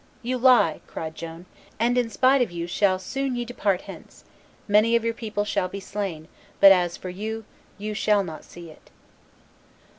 "You 0.23 0.39
lie," 0.39 0.81
cried 0.87 1.13
Joan, 1.13 1.45
"and 1.79 1.95
in 1.95 2.09
spite 2.09 2.41
of 2.41 2.49
you 2.49 2.67
soon 2.67 2.97
shall 2.97 3.27
ye 3.37 3.45
depart 3.45 3.81
hence; 3.81 4.23
many 4.67 4.95
of 4.95 5.05
your 5.05 5.13
people 5.13 5.45
shall 5.45 5.67
be 5.67 5.79
slain; 5.79 6.27
but 6.59 6.71
as 6.71 6.97
for 6.97 7.11
you, 7.11 7.45
you 7.77 7.93
shall 7.93 8.23
not 8.23 8.43
see 8.43 8.71
it." 8.71 8.89